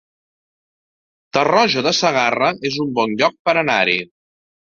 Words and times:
Tarroja 1.37 1.83
de 1.89 1.93
Segarra 1.97 2.49
es 2.71 2.79
un 2.87 2.97
bon 2.99 3.15
lloc 3.23 3.39
per 3.51 3.55
anar-hi 3.65 4.01